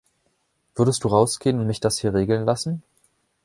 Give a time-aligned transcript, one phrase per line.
[0.73, 2.81] Würdest du rausgehen und mich das hier regeln lassen?